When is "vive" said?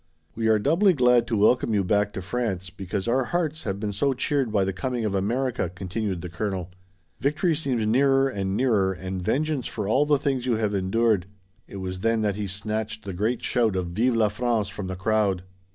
13.89-14.15